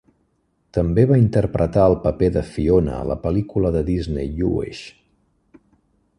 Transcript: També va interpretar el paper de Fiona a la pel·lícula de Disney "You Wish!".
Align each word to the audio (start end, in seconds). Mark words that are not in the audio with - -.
També 0.77 1.03
va 1.11 1.19
interpretar 1.23 1.83
el 1.89 1.97
paper 2.05 2.31
de 2.39 2.43
Fiona 2.55 2.97
a 3.01 3.05
la 3.11 3.19
pel·lícula 3.27 3.75
de 3.77 3.87
Disney 3.93 4.35
"You 4.41 4.53
Wish!". 4.59 4.85